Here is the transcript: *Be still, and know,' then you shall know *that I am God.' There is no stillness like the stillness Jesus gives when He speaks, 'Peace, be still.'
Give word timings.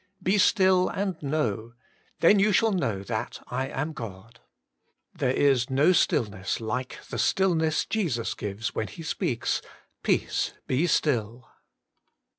*Be 0.23 0.39
still, 0.39 0.89
and 0.89 1.21
know,' 1.21 1.75
then 2.21 2.39
you 2.39 2.51
shall 2.51 2.71
know 2.71 3.03
*that 3.03 3.37
I 3.49 3.67
am 3.67 3.93
God.' 3.93 4.39
There 5.13 5.29
is 5.29 5.69
no 5.69 5.91
stillness 5.91 6.59
like 6.59 6.99
the 7.11 7.19
stillness 7.19 7.85
Jesus 7.85 8.33
gives 8.33 8.73
when 8.73 8.87
He 8.87 9.03
speaks, 9.03 9.61
'Peace, 10.01 10.53
be 10.65 10.87
still.' 10.87 11.47